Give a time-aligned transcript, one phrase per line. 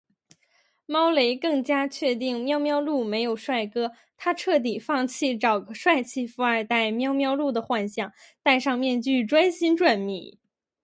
[0.87, 8.11] 猫雷更加确定喵喵露没有帅哥，她彻底放弃找个帅气富二代喵喵露的幻想，
[8.41, 10.39] 戴上面具专心赚米